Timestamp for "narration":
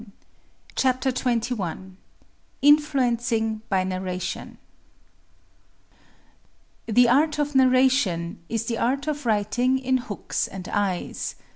3.83-4.57, 7.53-8.39